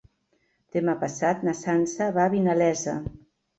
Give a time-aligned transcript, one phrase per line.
[0.77, 2.99] Demà passat na Sança va a Vinalesa.